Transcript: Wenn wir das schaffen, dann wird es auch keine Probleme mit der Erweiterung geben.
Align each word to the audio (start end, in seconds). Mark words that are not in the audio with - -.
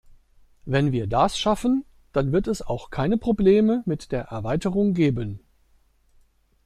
Wenn 0.65 0.91
wir 0.91 1.05
das 1.05 1.37
schaffen, 1.37 1.85
dann 2.11 2.31
wird 2.31 2.47
es 2.47 2.63
auch 2.63 2.89
keine 2.89 3.19
Probleme 3.19 3.83
mit 3.85 4.11
der 4.11 4.23
Erweiterung 4.23 4.95
geben. 4.95 5.41